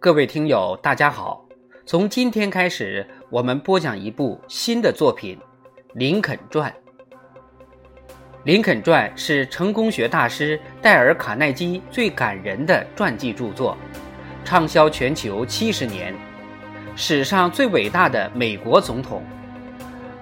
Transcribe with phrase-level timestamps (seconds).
[0.00, 1.44] 各位听友，大家好！
[1.84, 5.36] 从今天开始，我们播讲一部新的作品
[5.94, 6.70] 《林肯传》。
[8.44, 13.76] 《林肯传》是成功学大师戴尔·卡耐基最感人的传记著作，
[14.44, 16.14] 畅销全球七十年，
[16.94, 19.24] 史上最伟大的美国总统，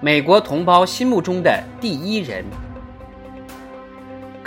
[0.01, 2.43] 美国同胞心目中的第一人。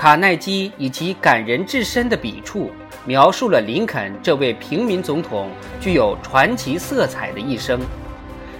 [0.01, 2.71] 卡耐基以其感人至深的笔触。
[3.05, 7.79] 描述了林肯这位平民总统具有传奇色彩的一生，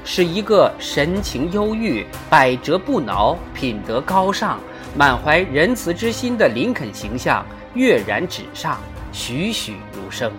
[0.05, 4.61] 使一个神情忧郁、百折不挠、品德高尚、
[4.95, 8.79] 满怀仁慈之心的林肯形象跃然纸上，
[9.11, 10.31] 栩栩如生。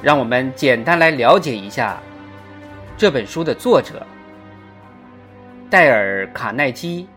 [0.00, 2.00] 让我们简单来了解一下
[2.96, 4.06] 这本书的作者
[5.68, 7.08] 戴尔·卡耐基，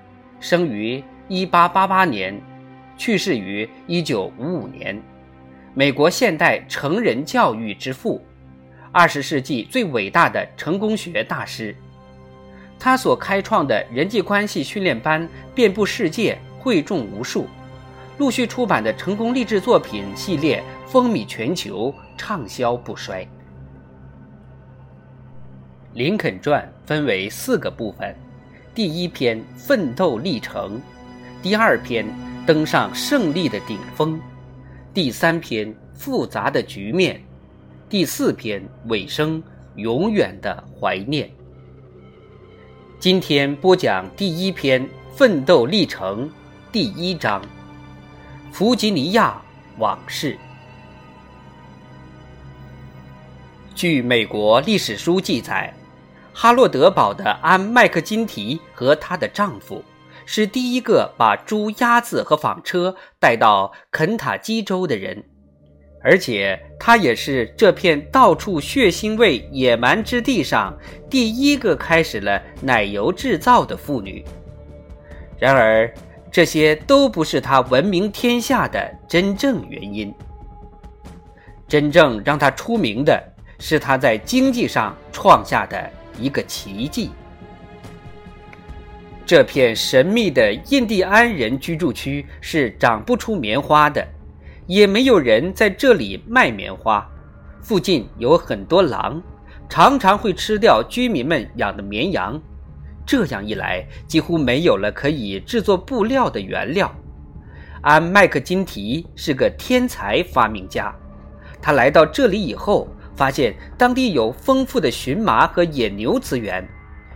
[0.43, 2.41] 生于1888年。
[2.97, 5.01] 去世于一九五五年，
[5.73, 8.21] 美国现代成人教育之父，
[8.91, 11.73] 二十世纪最伟大的成功学大师。
[12.77, 17.47] 他所开创的人际关系训练班遍布世界，惠众无数。
[18.17, 23.23] 陆续出版的成功励志作品系列风靡全球，畅销不衰。
[25.93, 28.13] 《林肯传》分为四个部分：
[28.75, 30.81] 第一篇奋斗历程，
[31.41, 32.05] 第二篇。
[32.45, 34.19] 登上胜利的顶峰，
[34.93, 37.23] 第三篇复杂的局面，
[37.87, 39.41] 第四篇尾声
[39.77, 41.31] 永远的怀念。
[42.99, 44.85] 今天播讲第一篇
[45.15, 46.29] 奋斗历程
[46.69, 47.41] 第一章，
[48.51, 49.41] 弗吉尼亚
[49.77, 50.37] 往事。
[53.73, 55.73] 据美国历史书记载，
[56.33, 59.83] 哈洛德堡的安麦克金提和她的丈夫。
[60.25, 65.21] 是第一个把猪、鸭子和纺车带到肯塔基州的人，
[66.01, 70.73] 而且她也是这片到处血腥味、野蛮之地上
[71.09, 74.23] 第一个开始了奶油制造的妇女。
[75.37, 75.93] 然而，
[76.31, 80.13] 这些都不是她闻名天下的真正原因。
[81.67, 83.21] 真正让她出名的
[83.59, 87.11] 是她在经济上创下的一个奇迹。
[89.25, 94.05] 这片神秘的印第安人居住区是长不出棉花的，
[94.67, 97.09] 也没有人在这里卖棉花。
[97.61, 99.23] 附近有很多狼，
[99.69, 102.39] 常常会吃掉居民们养的绵羊。
[103.05, 106.93] 这样一来，几乎没有了可以制作布料的原料。
[107.81, 110.93] 安麦克金提是个天才发明家，
[111.61, 116.67] 他来到这里以后，发现当地有丰富的荨麻和野牛资源。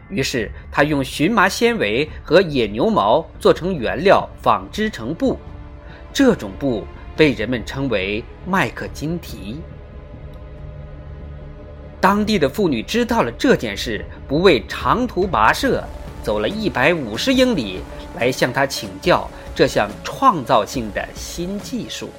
[0.10, 5.38] 于是，他用荨麻纤维和野牛毛做成原料，纺织成布。
[6.14, 6.86] 这种布
[7.16, 9.58] 被人们称为麦克金提。
[12.00, 15.84] 当地的妇女知道了这件事，不畏长途跋涉，
[16.24, 17.82] 走了一百五十英里
[18.16, 22.10] 来向他请教这项创造性的新技术。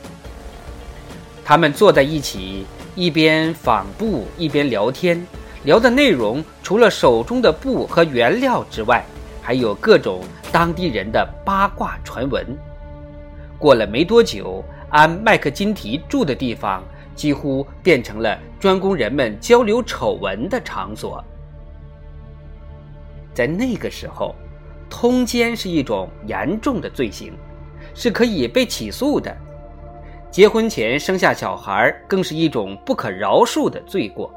[1.45, 2.67] 他们坐在一起，
[2.99, 5.25] 一边纺布，一边聊天。
[5.63, 9.05] 聊的内容除了手中的布和原料之外，
[9.41, 12.45] 还有各种当地人的八卦传闻。
[13.57, 16.83] 过了没多久，安麦克金提住的地方
[17.15, 21.23] 几乎变成了专供人们交流丑闻的场所。
[23.33, 24.35] 在那个时候，
[24.91, 27.33] 通奸是一种严重的罪行，
[27.95, 29.31] 是可以被起诉的；
[30.31, 34.33] 结婚前生下小孩更是一种不可饶恕的罪过。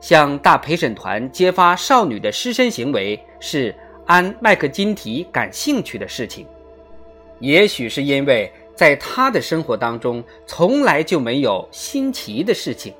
[0.00, 3.72] 向大陪审团揭发少女的失身行为是
[4.04, 6.44] 安麦克金提感兴趣的事情，
[7.38, 12.92] 也许是因为在他的生活当中从来就没有新奇的事情，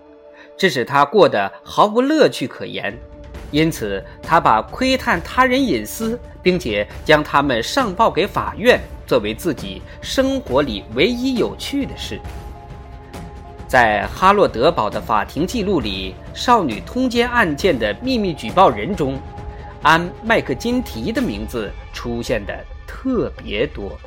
[0.57, 2.97] 这使他过得毫无乐趣可言，
[3.51, 12.21] 因此他把窥探他人隐私，并且将他们上报给法院，作为自己生活里唯一有趣的事。
[13.69, 19.19] 在哈洛德堡的法庭记录里，少女通奸案件的秘密举报人中，
[19.83, 22.55] 安麦克金提的名字出现的
[22.87, 23.99] 特别多。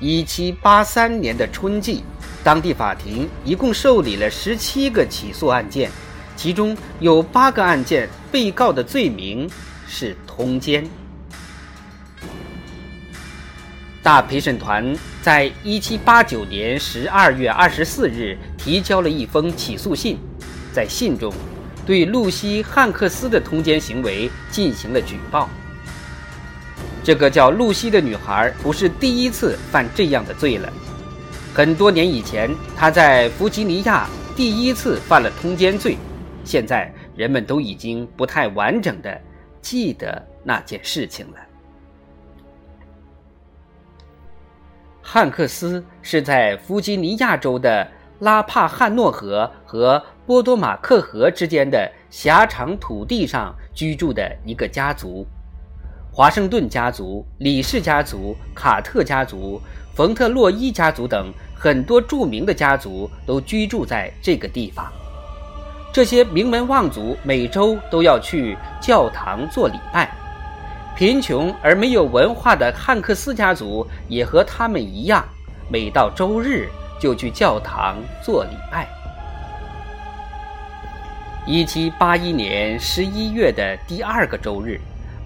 [0.00, 2.04] 1783年的春季，
[2.42, 5.90] 当地法庭一共受理了17个起诉案件，
[6.36, 9.50] 其中有八个案件被告的罪名
[9.86, 10.84] 是通奸。
[14.04, 20.18] 大陪审团在一七八九年十二月二十四日提交了一封起诉信，
[20.74, 21.32] 在信中，
[21.86, 25.48] 对露西·汉克斯的通奸行为进行了举报。
[27.02, 30.70] 这个叫露西的女孩不是第一次犯这样的罪了。
[31.54, 35.96] 很多年以前，她在弗吉尼亚第一次犯了通奸罪。
[36.44, 39.18] 现在人们都已经不太完整的
[39.62, 41.38] 记得那件事情了。
[45.14, 47.86] 汉克斯是在弗吉尼亚州的
[48.18, 55.24] 拉帕汉诺河和波多马克河之间的狭长土地上居住的一个家族。
[56.10, 59.60] 华盛顿家族、李氏家族、卡特家族、
[59.94, 64.92] 冯特洛伊家族等很多著名的家族都居住在这个地方。
[65.92, 70.23] 这些名门望族每周都要去教堂做礼拜。
[70.96, 75.24] 贫穷而没有文化的汉克斯家族也和他们一样，
[75.68, 76.68] 每到周日
[77.00, 78.88] 就去教堂做礼拜。
[81.46, 84.80] 一七八一年十一月的第二个周日。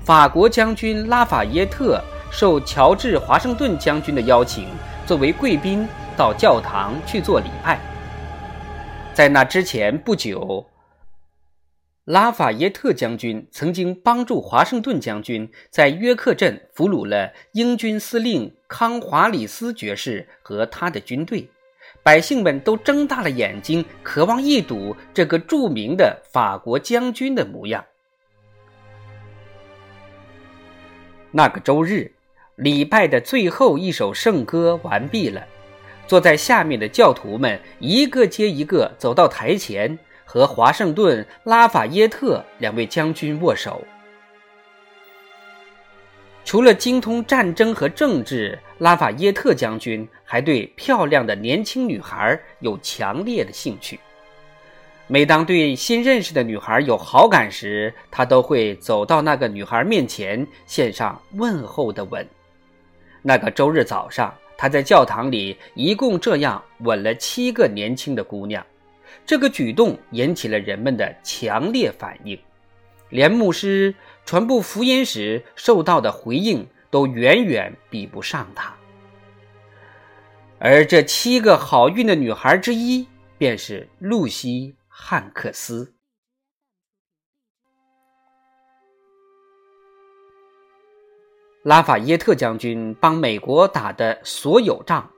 [0.05, 4.69] 法国将军拉法耶特受乔治·华盛顿将军的邀请，
[5.07, 5.87] 作为贵宾
[6.17, 7.79] 到教堂去做礼拜。
[9.13, 10.65] 在那之前不久，
[12.09, 21.47] 拉法耶特将军曾经帮助华盛顿将军在约克镇俘虏了英军司令康华里斯爵士和他的军队，
[22.03, 27.85] 百姓们都睁大了眼睛，渴望一睹这个著名的法国将军的模样。
[31.31, 32.11] 那个周日，
[32.57, 35.47] 礼拜的最后一首圣歌完毕了。
[36.07, 39.99] 坐在下面的教徒们一个接一个走到台前，
[40.31, 43.83] 和华盛顿、拉法耶特两位将军握手。
[46.45, 53.99] 除了精通战争和政治，拉法耶特将军还对漂亮的年轻女孩有强烈的兴趣。
[55.07, 62.29] 每当对新认识的女孩有好感时，他都会走到那个女孩面前，献上问候的吻。
[63.23, 68.63] 那个周日早上，他在教堂里一共这样吻了七个年轻的姑娘。
[69.29, 72.41] 这个举动引起了人们的强烈反应，
[73.11, 73.95] 连牧师
[74.25, 78.75] 传布福音时受到的回应都远远比不上他。
[80.59, 84.75] 而这七个好运的女孩之一，便是露西。
[85.01, 85.95] 汉克斯，
[91.63, 95.09] 拉法耶特将军帮美国打的所有仗，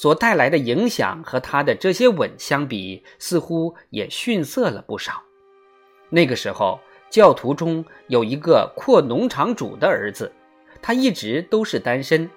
[0.00, 5.22] 所带来的影响和他的这些吻相比，似乎也逊色了不少。
[6.08, 6.80] 那个时候，
[7.10, 10.32] 教徒中有一个阔农场主的儿子，
[10.80, 12.30] 他一直都是单身，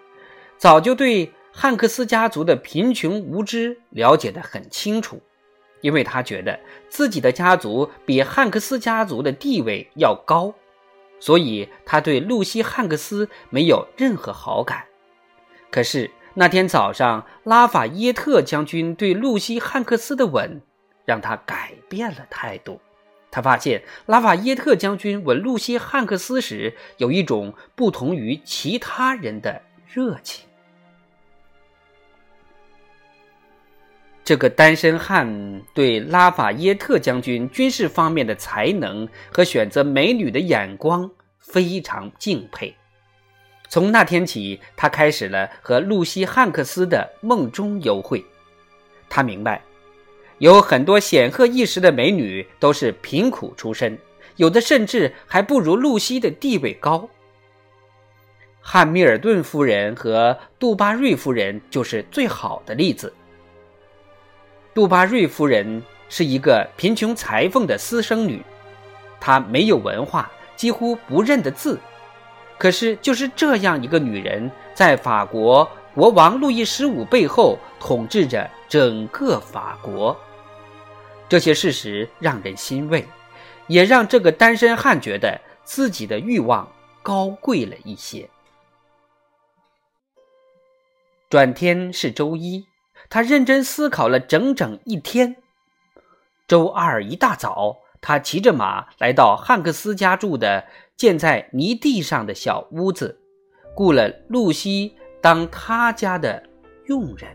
[0.57, 5.21] 早就对汉克斯家族的贫穷无知了解得很清楚。
[5.79, 10.53] 因为他觉得自己的家族比汉克斯家族的地位要高，
[11.17, 14.83] 所以他对露西·汉克斯没有任何好感。
[15.71, 20.61] 可是那天早上，拉法耶特将军对露西·汉克斯的吻，
[21.05, 22.81] 让他改变了态度。
[23.29, 30.47] 他发现拉法耶特将军吻露西·汉克斯时，有一种不同于其他人的热情。
[34.23, 42.73] 这个单身汉对拉法耶特将军军事方面的才能和选择美女的眼光非常敬佩。
[43.73, 48.23] 从那天起，他开始了和露西·汉克斯的梦中幽会。
[49.09, 49.63] 他明白，
[50.37, 53.97] 有很多显赫一时的美女都是贫苦出身，
[54.35, 57.09] 有的甚至还不如露西的地位高。
[58.61, 63.11] 汉密尔顿夫人和杜巴瑞夫人就是最好的例子。
[64.71, 68.39] 杜巴瑞夫人是一个贫穷裁缝的私生女，
[69.19, 71.79] 她没有文化，几乎不认得字。
[72.63, 80.17] 可是，就是这样一个女人，在法国国王路易十五背后统治着整个法国。
[81.27, 83.05] 这些事实让人欣慰，
[83.67, 88.29] 也让这个单身汉觉得自己的欲望高贵了一些。
[91.29, 92.65] 转天是周一。
[93.09, 95.35] 他认真思考了整整一天。
[96.47, 100.65] 周二一大早，他骑着马来到汉克斯家住的
[100.97, 103.19] 建在泥地上的小屋子，
[103.75, 106.41] 雇了露西当他家的
[106.87, 107.29] 佣人。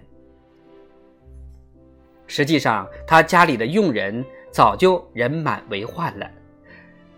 [2.26, 6.30] 实际上，他家里的佣人早就人满为患了，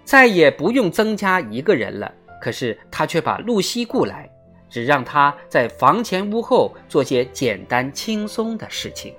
[0.04, 2.12] 再也不用增加一个人了。
[2.40, 4.30] 可是他却把露西雇来。
[4.70, 9.12] 只让他在房前屋后做些简单轻松的事情。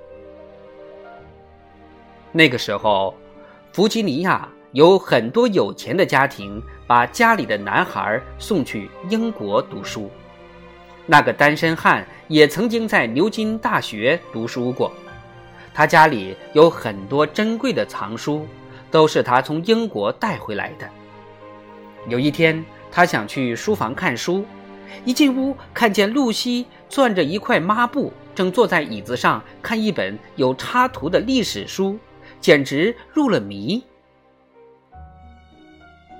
[2.32, 3.14] 那个时候，
[3.70, 10.10] 弗吉尼亚有很多有钱的家庭把家里的男孩送去英国读书。
[11.04, 14.90] 那个单身汉也曾经在牛津大学读书过，
[15.74, 18.46] 他家里有很多珍贵的藏书，
[18.90, 20.88] 都是他从英国带回来的。
[22.08, 24.44] 有一天，他想去书房看书，
[25.04, 31.98] 一进屋看见露西攥着一块抹布，正坐在椅子上看一本有插图的历史书，
[32.40, 33.82] 简直入了迷。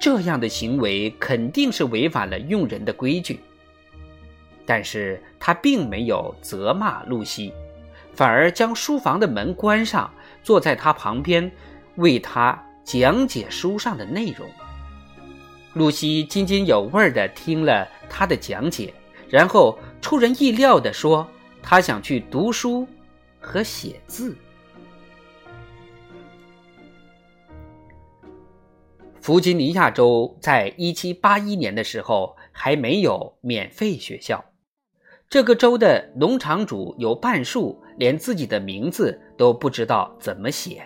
[0.02, 3.38] 这样的行为肯定是违反了用人的规矩，
[4.66, 7.52] 但是他并没有责骂露西，
[8.12, 11.48] 反而将书房的门关上，坐在他旁边，
[11.94, 14.44] 为他讲解书上的内容。
[15.74, 18.92] 露西津津有味地听了他的讲解，
[19.28, 21.24] 然后出人意料地说
[21.62, 22.88] ：“他想去读书
[23.38, 24.36] 和写字。”
[29.22, 34.44] 弗吉尼亚州在一七八一年的时候还没有免费学校。
[35.30, 40.82] 这个州的农场主有半数连自己的名字都不知道怎么写。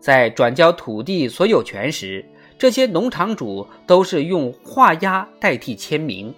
[0.00, 2.26] 在转交土地所有权时，
[2.58, 6.34] 这些农场主都是用画押代替签名。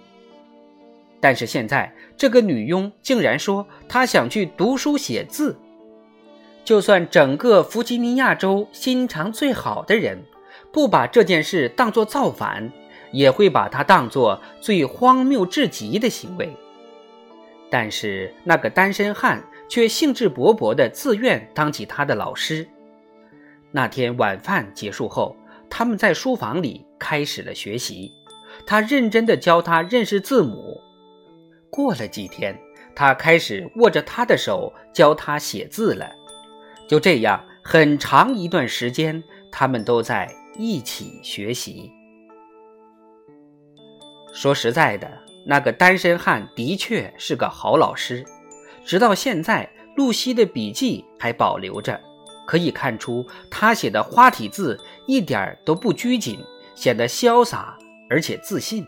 [1.19, 5.57] 但是现在，这个女佣竟然说她想去读书写字。
[6.63, 10.23] 就算整个弗吉尼亚州心肠最好的人。
[10.71, 12.71] 不把这件事当作造反，
[13.11, 16.55] 也会把它当作最荒谬至极的行为。
[17.69, 22.67] 但是那个单身汉却兴致勃勃地自愿当起他的老师。
[23.71, 25.35] 那天晚饭结束后，
[25.69, 28.11] 他们在书房里开始了学习。
[28.65, 30.79] 他认真地教他认识字母。
[31.69, 32.53] 过了几天，
[32.93, 36.11] 他开始握着他的手教他写字了。
[36.89, 40.29] 就这样，很长一段时间，他们都在。
[40.61, 41.91] 一起学习。
[44.31, 45.11] 说实在的，
[45.43, 48.23] 那个单身汉的确是个好老师。
[48.85, 51.99] 直到现在，露西的笔记还保留着，
[52.45, 56.37] 可以看出他写的花体字一点都不拘谨，
[56.75, 57.75] 显得潇洒
[58.07, 58.85] 而且自信。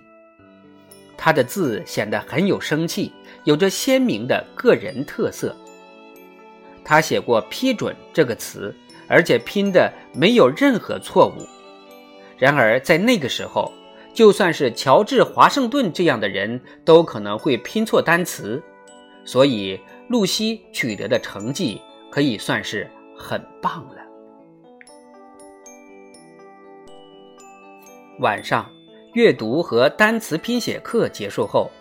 [1.18, 3.12] 他的字显得很有生气，
[3.46, 5.56] 有着鲜明的个人特色。
[6.86, 8.72] 他写过“批准”这个词。
[9.10, 11.46] 而且拼的没有任何错误。
[12.37, 13.71] 然而在那个时候，
[14.13, 18.61] 就算是乔治·华盛顿这样的人都可能会拼错单词，
[19.25, 23.97] 所以露西取得的成绩可以算是很棒了。
[28.19, 28.69] 晚上，
[29.13, 31.71] 阅读和单词拼写课结束后，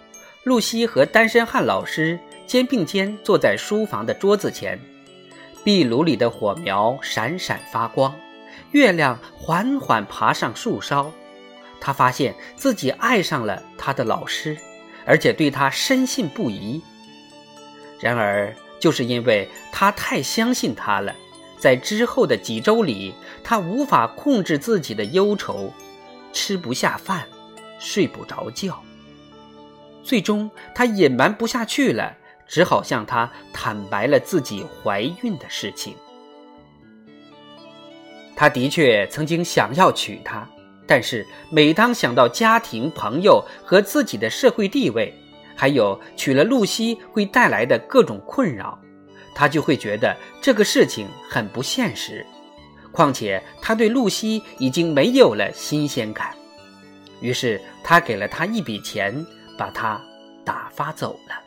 [0.44, 4.78] 露西和单身汉老师肩并肩坐在书房的桌子前。
[5.62, 8.12] 壁炉里的火苗闪闪发光，
[8.73, 11.11] 月亮缓缓爬上树梢。
[11.81, 14.57] 他发现自己爱上了他的老师，
[15.07, 16.83] 而且对他深信不疑。
[17.99, 21.14] 然而，就是因为他太相信他了，
[21.59, 25.73] 在之后的几周里，他无法控制自己的忧愁，
[26.33, 27.26] 吃不下饭，
[27.79, 28.83] 睡不着觉。
[30.05, 32.17] 最终，他隐瞒不下去了。
[32.45, 35.97] 只好向他坦白了自己怀孕的事情。
[38.43, 40.45] 他的确曾经想要娶她，
[40.85, 45.15] 但是每当想到家庭、朋友和自己的社会地位，
[45.55, 48.77] 还有娶了露西会带来的各种困扰，
[49.33, 52.27] 他就会觉得这个事情很不现实。
[52.91, 56.35] 况且他对露西已经没有了新鲜感，
[57.21, 59.25] 于是他给了她一笔钱，
[59.57, 60.03] 把她
[60.45, 61.42] 打发走了。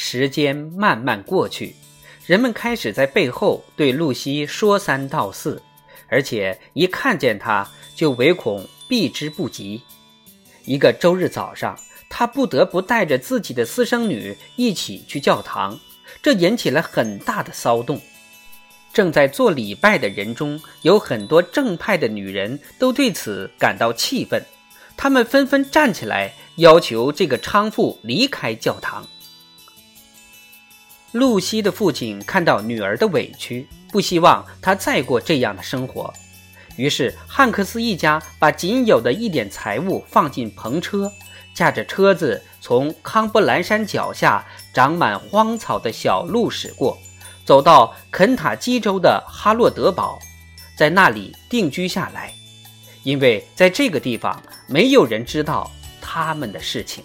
[0.00, 1.74] 时间慢慢过去，
[2.24, 5.60] 人们开始在背后对露西说三道四，
[6.06, 9.82] 而且一看见她就唯恐避之不及。
[10.64, 11.76] 一个周日早上，
[12.08, 15.76] 他不得不带着自己的私生女一起去教堂，
[16.22, 18.00] 这引起了很大的骚动。
[18.92, 24.40] 正在做礼拜的人中有很多正派的女人，都对此感到气愤，
[24.96, 29.04] 她们纷纷站起来要求这个娼妇离开教堂。
[31.12, 36.12] 露西的父亲看到女儿的委屈，不希望她再过这样的生活，
[36.76, 41.10] 于是汉克斯一家把仅有的一点财物放进篷车，
[41.54, 46.98] 驾着车子从康波兰山脚下长满荒草的小路驶过，
[47.44, 50.18] 走到肯塔基州的哈洛德堡，
[50.76, 52.32] 在那里定居下来，
[53.02, 55.70] 因为在这个地方没有人知道
[56.02, 57.02] 他们的事情。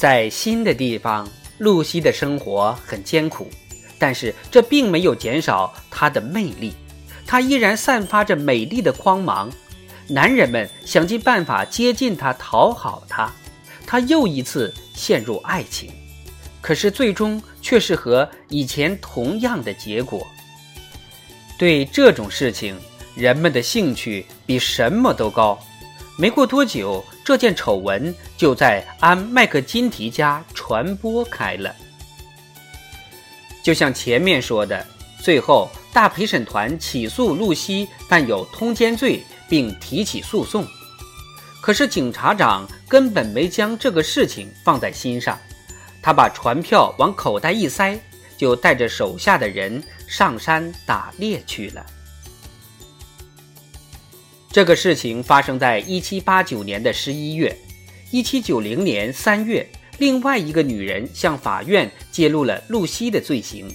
[0.00, 1.28] 在新的地方，
[1.58, 3.50] 露西的生活很艰苦，
[3.98, 6.72] 但是这并没有减少她的魅力，
[7.26, 9.52] 她依然散发着美丽的光芒。
[10.08, 13.30] 男人们想尽办法接近她，讨好她，
[13.86, 15.92] 她又一次陷入爱情，
[16.62, 20.26] 可是最终却是和以前同样的结果。
[21.58, 22.74] 对这种事情，
[23.14, 25.62] 人们的兴趣比什么都高。
[26.20, 31.74] 没过多久，这件丑闻就在安麦克金提家传播开了。
[33.62, 34.86] 就像前面说的，
[35.22, 40.62] 最后大陪审团起诉露西犯有通奸罪，并提起诉讼。
[41.62, 45.38] 可是警察长根本没将这个事情放在心上，
[46.02, 47.98] 他把传票往口袋一塞，
[48.36, 51.82] 就带着手下的人上山打猎去了。
[54.52, 57.56] 这个事情发生在一七八九年的十一月，
[58.10, 59.64] 一七九零年三月，
[59.98, 63.68] 另外一个女人向法院揭露了露西的罪行，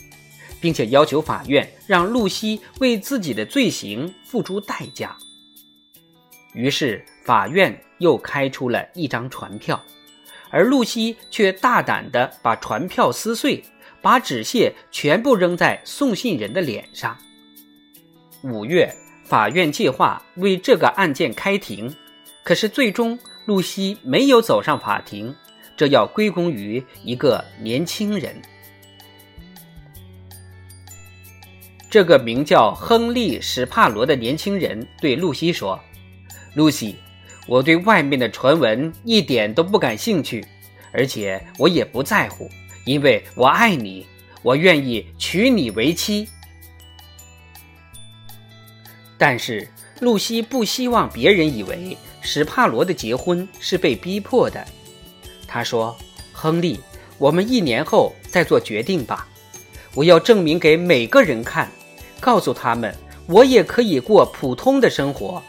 [0.60, 5.16] 并且要求法院让露西为自己的罪行付出代价。
[6.54, 9.82] 于是法院又开出了一张传票，
[10.50, 13.64] 而露西却大胆地把传票撕碎，
[14.02, 17.18] 把纸屑全部扔在送信人的脸上。
[18.44, 18.94] 五月。
[19.26, 21.92] 法院计划为这个案件开庭，
[22.44, 25.34] 可是最终露西没有走上法庭，
[25.76, 28.40] 这要归功于一个年轻人。
[31.90, 35.80] 这个名叫亨利·史帕罗的年轻人对露西说
[36.54, 36.96] ：“露西，
[37.48, 40.46] 我对外面的传闻一点都不感兴趣，
[40.92, 42.48] 而且我也不在乎，
[42.86, 44.06] 因为我爱你，
[44.44, 46.28] 我愿意娶你为妻。”
[49.28, 49.68] 但是
[50.02, 54.64] 露西不希望别人以为史帕罗的结婚是被逼迫的。
[55.48, 55.98] 她说
[56.32, 56.80] ：“亨利，
[57.18, 59.28] 我们一年后再做决定吧。
[59.96, 61.72] 我要证明给每个人看，
[62.20, 62.94] 告诉他们
[63.26, 65.42] 我也可以过普通的生活。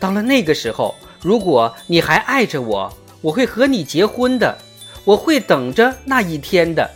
[0.00, 4.58] 到了那个时候，如果你还爱着我，我会和你结婚的。
[5.04, 6.90] 我会等着那一天的。”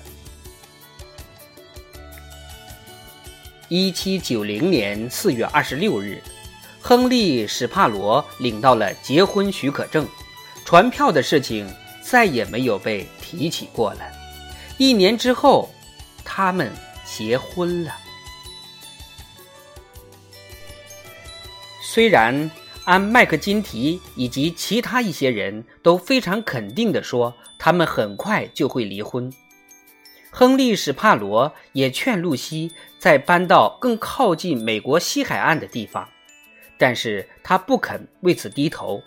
[3.68, 6.22] 一七九零年四月二十六日，
[6.80, 10.06] 亨利·史帕罗领到了结婚许可证，
[10.64, 11.68] 传票的事情
[12.00, 14.00] 再也没有被提起过了。
[14.78, 15.68] 一年之后，
[16.24, 16.70] 他们
[17.04, 17.92] 结婚了。
[21.82, 22.48] 虽然
[22.84, 29.32] 安·麦克金提以及其他一些人都非常肯定地说，他们很快就会离婚。
[30.30, 32.70] 亨利·史帕罗也劝露西
[33.06, 36.08] 再搬到更靠近美国西海岸的地方，
[36.76, 39.00] 但是他不肯为此低头。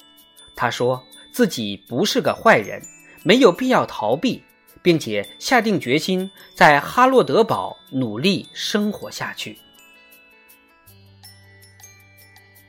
[0.56, 2.82] 他说自己不是个坏人，
[3.24, 4.42] 没有必要逃避，
[4.82, 9.60] 并且下定决心在哈洛德堡努力生活下去。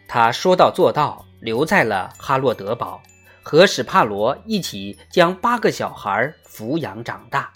[0.09, 3.01] 他说到做到，留在了哈洛德堡，
[3.41, 7.53] 和史帕罗一起将八个小孩抚养长大。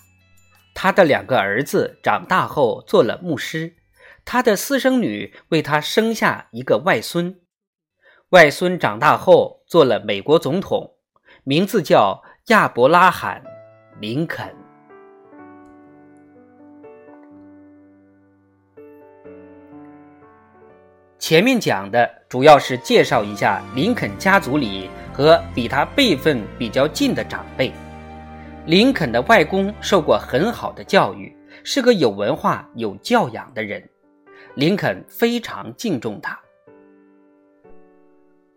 [0.75, 3.77] 他的两个儿子长大后做了牧师，
[4.25, 7.41] 他的私生女为他生下一个外孙，
[8.31, 10.97] 外孙长大后做了美国总统，
[11.45, 13.41] 名字叫亚伯拉罕·
[14.01, 14.53] 林肯。
[21.21, 27.73] 前面讲的主要是介绍一下林肯家族里和比他辈分比较近的长辈。
[28.67, 33.87] 林肯的外公受过很好的教育，是个有文化、有教养的人。
[34.55, 36.41] 林肯非常敬重他。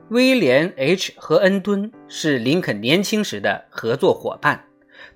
[0.08, 4.64] 威廉 ·H 和恩敦是林肯年轻时的合作伙伴，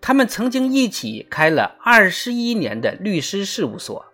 [0.01, 4.05] 他们曾经一起开了二十一年的律师事务所。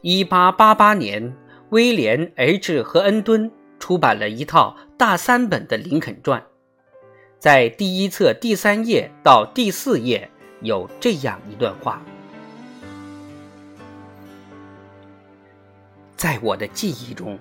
[0.00, 1.32] 一八八八年，
[1.68, 6.40] 威廉 ·H 和恩敦出版了一套大三本的《林肯传》。
[7.40, 12.02] 在第一册第三页到第四页有这样一段话：
[16.14, 17.38] 在我的记忆中，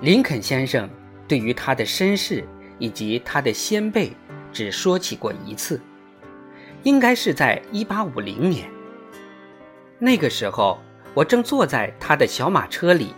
[0.00, 0.88] 林肯先生
[1.28, 4.10] 对于他的身世以及他的先辈
[4.54, 5.78] 只说起过一次，
[6.82, 8.70] 应该是在一八五零年。
[9.98, 10.78] 那个时候，
[11.12, 13.12] 我正坐在他的小马车里，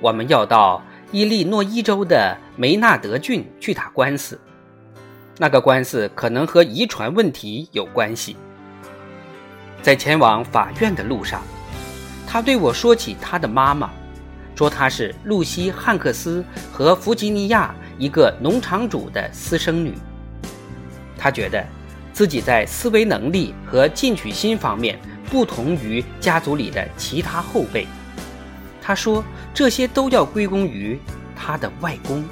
[0.00, 4.40] 我们要到伊利诺伊州的梅纳德郡去打官司。
[5.38, 8.36] 那个官司可能和遗传问题有关系。
[9.82, 11.42] 在前往法院的路上，
[12.26, 13.90] 他对我说起他的妈妈，
[14.54, 19.94] 说她是露西·汉克斯和弗吉尼亚一个农场主的私生女。
[21.18, 21.64] 他觉得
[22.12, 24.98] 自己在思维能力和进取心方面
[25.30, 27.86] 不同于家族里的其他后辈。
[28.80, 29.22] 他说，
[29.52, 30.98] 这些都要归功于
[31.36, 32.24] 他的外公。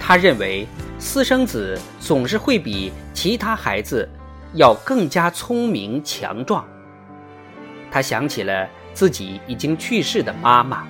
[0.00, 0.66] 他认为
[1.00, 4.06] 私生子总是会比其他孩子
[4.54, 6.62] 要更加聪明强壮。
[7.90, 10.86] 他想起了自己已经去世的妈妈。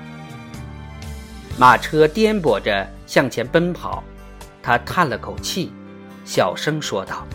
[1.56, 4.02] 马车颠簸着向前奔跑，
[4.60, 5.72] 他叹了口气。
[6.24, 7.26] 小声说道：“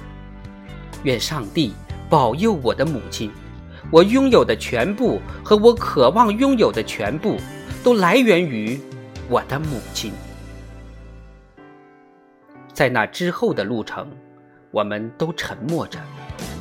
[1.03, 1.73] 愿上帝
[2.09, 3.31] 保佑我的母亲，
[3.89, 7.37] 我拥有的全部和我渴望拥有的全部，
[7.83, 8.79] 都来源于
[9.29, 10.11] 我的母亲。”
[12.75, 14.07] 在那之后的路程，
[14.69, 15.97] 我们都沉默着，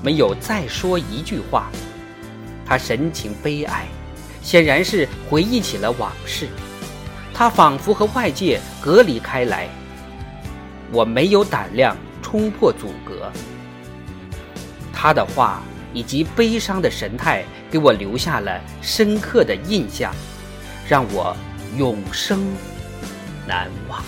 [0.03, 1.69] 没有再说一句话。
[2.65, 3.87] 他神情悲哀，
[4.41, 6.49] 显然是回忆起了往事。
[7.35, 9.69] 他仿佛和外界隔离开来。
[10.91, 11.95] 我没有胆量。
[12.23, 13.31] 冲破阻隔，
[14.93, 20.13] 他的话以及悲伤的神态给我留下了深刻的印象，
[20.89, 21.37] 让我
[21.77, 22.43] 永生
[23.47, 24.03] 难忘。